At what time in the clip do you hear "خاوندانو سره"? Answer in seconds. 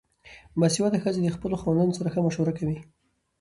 1.61-2.11